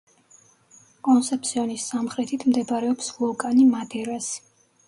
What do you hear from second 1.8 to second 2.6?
სამხრეთით